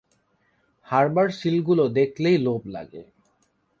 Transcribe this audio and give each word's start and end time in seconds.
হারবার 0.87 1.27
সিলগুলো 1.29 1.83
দেখলেই 1.89 2.37
লোভ 2.37 2.61
লাগে। 2.67 3.03